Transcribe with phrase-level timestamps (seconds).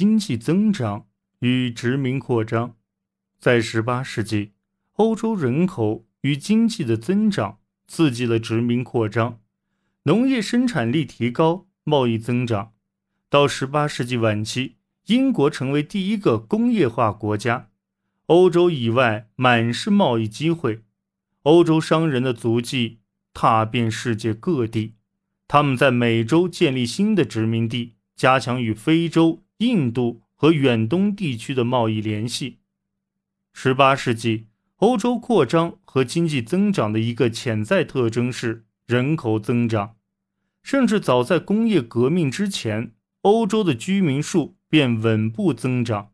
[0.00, 1.08] 经济增长
[1.40, 2.74] 与殖民扩张。
[3.38, 4.52] 在18世纪，
[4.94, 9.40] 欧洲人口与经济的增长刺激了殖民扩张，
[10.04, 12.72] 农业生产力提高，贸易增长。
[13.28, 14.76] 到18世纪晚期，
[15.08, 17.68] 英国成为第一个工业化国家，
[18.24, 20.82] 欧洲以外满是贸易机会。
[21.42, 23.00] 欧洲商人的足迹
[23.34, 24.94] 踏遍世界各地，
[25.46, 32.58] 他们在美洲建立新的殖民地，加强与非洲、印度和远东地区的贸易联系。
[33.52, 39.96] 十八世纪，欧洲扩张和经济增长的一个潜在特征是人口增长，
[40.62, 46.12] 甚至早在工业革命之前，欧洲的居民数便稳步增长，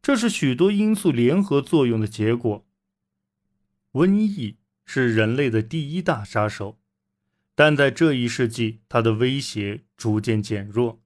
[0.00, 2.66] 这是许多因素联合作用的结果。
[3.92, 6.78] 瘟疫是人类的第一大杀手，
[7.54, 10.99] 但在这一世纪，它的威胁逐渐减弱，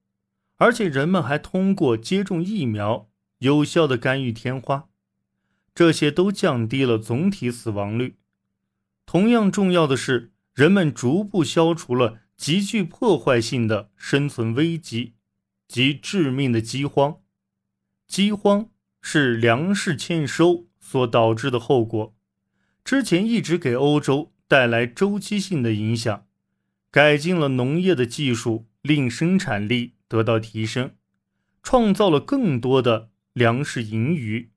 [0.57, 3.09] 而且人们还通过接种疫苗
[3.39, 4.87] 有效的干预天花，
[5.73, 8.15] 这些都降低了总体死亡率。
[9.05, 15.13] 同样重要的是，人们逐步消除了极具破坏性的生存危机
[15.67, 17.17] 及致命的饥荒。
[18.07, 18.69] 饥荒
[19.01, 22.15] 是粮食欠收所导致的后果。
[22.83, 26.25] 之前一直给欧洲带来周期性的影响，
[26.91, 30.95] 改进了农业的技术，令生产力得到提升，
[31.63, 34.51] 创造了更多的粮食盈余。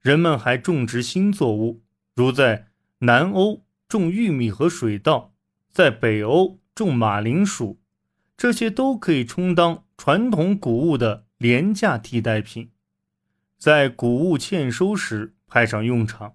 [0.00, 1.82] 人们还种植新作物，
[2.14, 5.32] 如在南欧种玉米和水稻，
[5.70, 7.80] 在北欧种马铃薯，
[8.36, 12.72] 这些都可以充当传统谷物的廉价替代品，
[13.56, 16.34] 在谷物欠收时派上用场。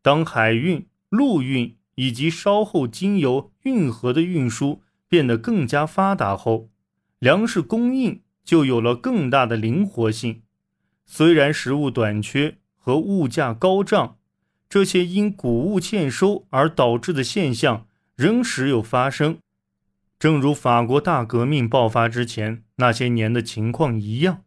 [0.00, 6.71] 当海运、陆运以及稍后经由运河的运输变得更加发达后，
[7.22, 10.42] 粮食供应就有了更大的灵活性。
[11.06, 14.16] 虽然食物短缺和物价高涨
[14.68, 19.38] 这些因谷物欠收而导致的现象仍时有发生，
[20.18, 24.42] 正如法国大革命爆发之前那些年的情况一样，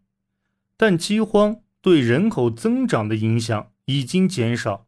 [0.76, 4.88] 但饥荒对人口增长的影响已经减少。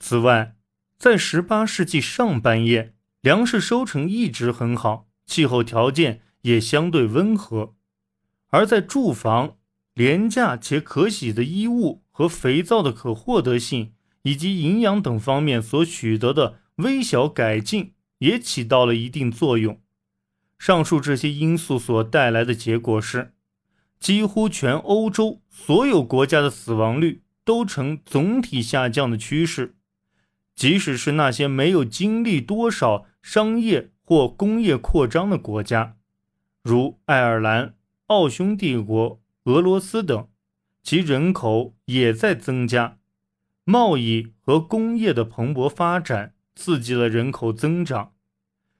[0.00, 0.56] 此外，
[0.98, 7.74] 在18世纪上半叶，粮食收成一直很好，气候条件也相对温和。
[8.50, 9.56] 而在住房、
[9.94, 13.92] 廉价且可洗的衣物和肥皂的可获得性
[14.22, 19.80] 以及营养等方面所取得的微小改进，也起到了一定作用。
[20.58, 23.34] 上述这些因素所带来的结果是，
[23.98, 29.74] 几乎全欧洲所有国家的死亡率都呈总体下降的趋势。
[30.54, 35.95] 即使是那些没有经历多少商业或工业扩张的国家，
[36.66, 37.76] 如爱尔兰、
[38.08, 40.26] 奥匈帝国、俄罗斯等，
[40.82, 42.98] 其人口也在增加。
[43.62, 48.14] 贸易和工业的蓬勃发展刺激了人口增长，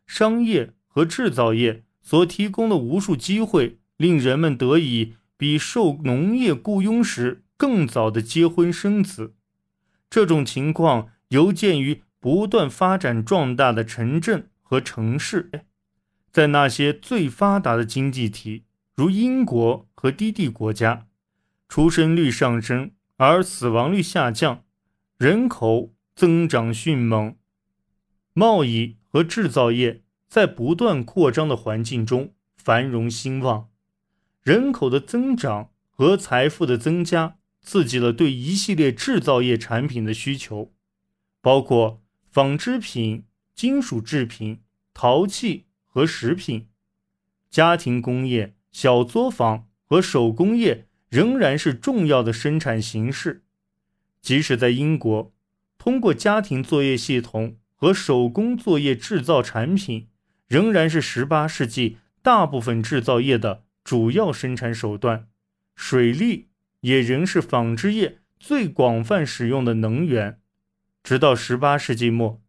[0.05, 9.37] 商业和制造业所提供的无数机会，令人们得以比受农业雇佣时更早的结婚生子。
[10.11, 11.11] 这种情况。
[11.31, 15.51] 尤见于不断发展壮大的城镇和城市，
[16.37, 18.65] 在那些最发达的经济体，
[18.95, 21.07] 如英国和低地国家，
[21.67, 24.63] 出生率上升而死亡率下降，
[25.17, 27.37] 人口增长迅猛，
[28.35, 33.71] 贸易和制造业在不断扩张的环境中繁荣兴旺，
[34.43, 40.75] 人口的增长和财富的增加刺激了对一系列制造业产品的需求。
[41.41, 43.25] 包括纺织品、
[43.55, 44.61] 金属制品、
[44.93, 45.65] 陶器
[45.97, 46.69] 和食品，
[47.49, 53.45] 家庭工业、小作坊和手工业仍然是重要的生产形式。
[54.21, 55.33] 即使在英国，
[55.79, 60.09] 通过家庭作业系统和手工作业制造产品，
[60.47, 65.29] 仍然是18世纪大部分制造业的主要生产手段。
[65.75, 66.49] 水力
[66.81, 70.43] 也仍是纺织业最广泛使用的能源。
[71.03, 72.43] 直到十八世纪末，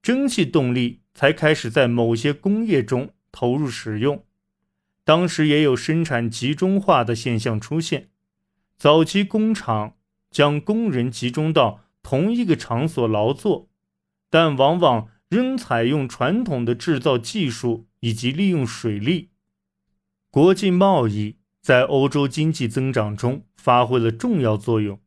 [0.00, 4.24] 蒸汽动力才开始在某些工业中投入使用。
[5.04, 8.08] 当时也有生产集中化的现象出现。
[8.76, 9.96] 早期工厂
[10.30, 13.68] 将工人集中到同一个场所劳作，
[14.28, 19.30] 但往往仍采用传统的制造技术以及利用水利。
[20.30, 25.00] 国际贸易在欧洲经济增长中发挥了重要作用。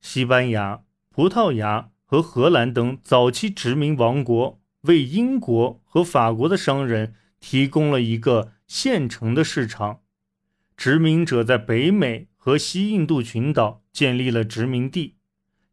[0.00, 1.90] 西班牙、葡萄牙。
[2.08, 10.00] 和荷兰等早期殖民王国为英国和法国的商人提供了一个现成的市场，
[10.76, 15.16] 殖民者在北美和西印度群岛建立了殖民地，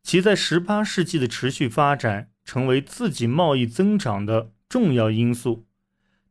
[0.02, 5.66] 其在18世纪的持续发展成为自己贸易增长的重要因素。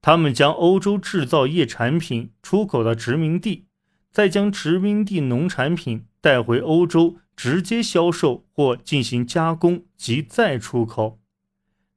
[0.00, 3.66] 他们将欧洲制造业产品出口到殖民地，
[4.10, 11.21] 再将殖民地农产品带回欧洲，直接销售或进行加工及再出口。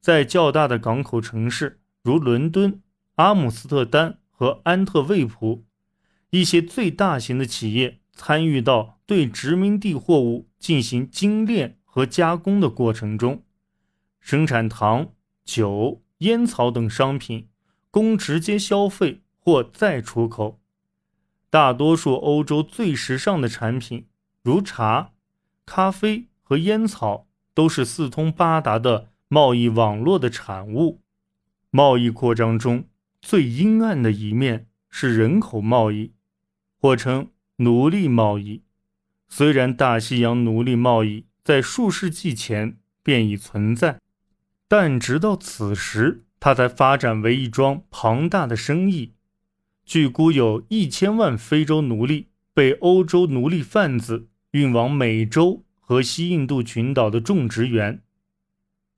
[0.06, 2.84] 在较大的港口城市，如伦敦、
[3.16, 5.66] 阿姆斯特丹和安特卫普，
[6.30, 13.42] 一些最大型的企业参与到对殖民地货物进行精炼和加工的过程中，
[14.20, 15.10] 生产糖、
[15.44, 17.50] 酒、烟草等商品。
[17.90, 20.62] 供直接消费或再出口。
[21.50, 24.06] 大多数欧洲最时尚的产品，
[24.44, 25.14] 如茶、
[25.66, 27.26] 咖啡和烟草，
[27.56, 31.02] 都是四通八达的贸易网络的产物。
[31.72, 32.88] 贸易扩张中
[33.22, 36.14] 最阴暗的一面是人口贸易，
[36.80, 38.64] 或称奴隶贸易。
[39.28, 44.00] 虽然大西洋奴隶贸易在数世纪前便已存在，
[44.68, 46.24] 但直到此时。
[46.38, 49.14] 它才发展为一桩庞大的生意。
[49.84, 58.04] 据估，有一千万非洲奴隶被欧洲奴隶贩子运往美洲和西印度群岛的种植园。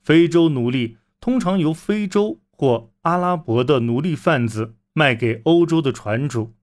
[0.08, 6.54] 非洲奴隶通常由非洲或阿拉伯的奴隶贩子卖给欧洲的船主。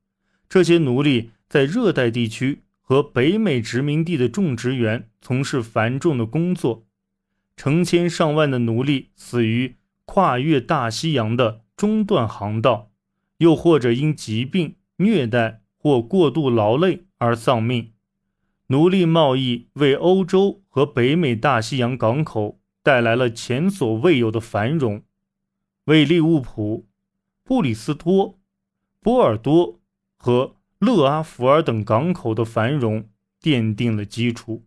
[0.49, 6.87] 这些奴隶在热带地区和北美殖民地的种植园从事繁重的工作。
[7.55, 9.77] 成千上万的奴隶死于。
[10.07, 12.91] 跨越大西洋的中断航道，
[13.39, 17.93] 又或者因疾病、虐待或过度劳累而丧命。
[18.69, 25.03] 奴隶贸易为欧洲和北美大西洋港口带来了前所未有的繁荣，
[25.87, 26.87] 为利物浦、
[27.43, 28.39] 布里斯托、
[29.01, 29.81] 波尔多
[30.17, 33.09] 和勒阿弗尔等港口的繁荣
[33.43, 34.63] 奠定了基础。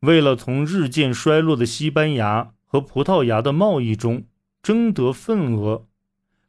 [0.00, 2.52] 为了从日渐衰落的西班牙。
[2.68, 4.24] 和葡萄牙的贸易中
[4.60, 5.86] 争得份额，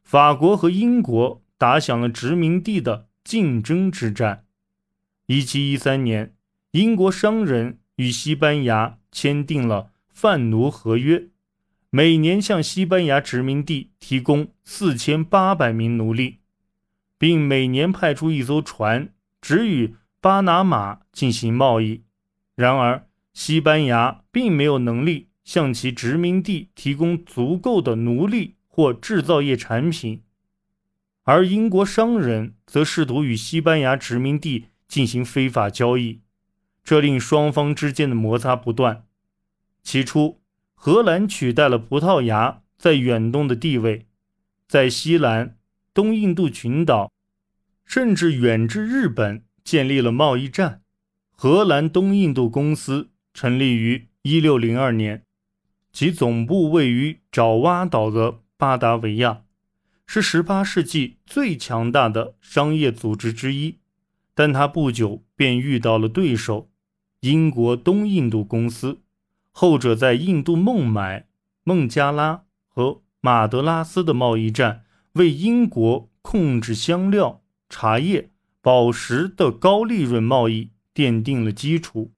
[0.02, 4.44] 法国和英国打响了殖民地的竞争之战。
[5.26, 6.34] 一七一三年，
[6.72, 11.28] 英国商人与西班牙签订了贩奴合约，
[11.90, 16.38] 每年向西班牙殖民地提供四千八百名奴隶，
[17.16, 22.02] 并每年派出一艘船只与巴拿马进行贸易。
[22.56, 25.28] 然而，西班牙并没有能力。
[25.44, 30.24] 向其殖民地提供足够的奴隶或制造业产品，
[31.22, 36.20] 而英国商人则试图与西班牙殖民地进行非法交易，
[36.82, 39.04] 这令双方之间的摩擦不断。
[39.88, 40.42] 起初，
[40.74, 44.04] 荷兰取代了葡萄牙在远东的地位，
[44.66, 45.56] 在西兰、
[45.94, 47.10] 东印度群岛，
[47.86, 50.82] 甚至远至日本建立了贸易站。
[51.30, 55.22] 荷兰东印度公司成立于1602年。
[55.90, 59.44] 其总部位于爪哇岛的巴达维亚，
[60.06, 63.78] 是18世纪最强大的商业组织之一。
[64.34, 66.70] 但他不久便遇到了对手——
[67.20, 68.98] 英国东印度公司。
[69.60, 71.26] 后者在印度孟买、
[71.64, 74.84] 孟加拉和马德拉斯的贸易战，
[75.14, 78.30] 为英国控制香料、茶叶、
[78.62, 82.12] 宝石的高利润贸易奠定了基础。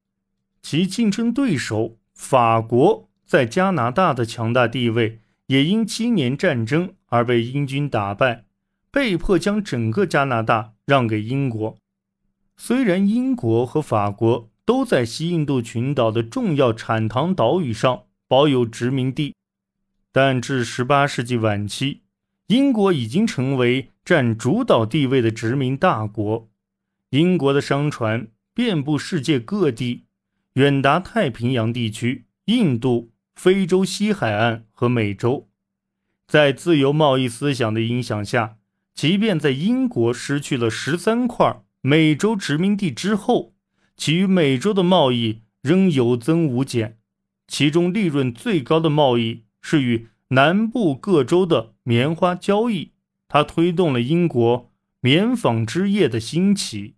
[0.61, 3.09] 其竞争对手法国。
[3.25, 8.45] 在加拿大的强大地位也因七年战争而被英军打败，
[8.91, 11.79] 被迫将整个加拿大让给英国。
[12.59, 19.35] 虽然英国和法国都在西印度群岛的重要产糖岛屿上保有殖民地，
[20.13, 22.03] 但至18世纪晚期，
[22.47, 26.49] 英国已经成为占主导地位的殖民大国。
[27.09, 30.05] 英国的商船遍布世界各地，
[30.53, 33.11] 远达太平洋地区、印度。
[33.35, 35.49] 非洲西海岸和美洲，
[36.29, 38.59] 在自由贸易思想的影响下，
[38.95, 43.55] 即便在英国失去了十三块美洲殖民地之后，
[44.01, 46.97] 其与美洲的贸易仍有增无减。
[47.47, 52.93] 其中利润最高的贸易是与南部各州的棉花交易，
[53.29, 54.71] 它推动了英国
[55.03, 56.95] 棉纺织业的兴起。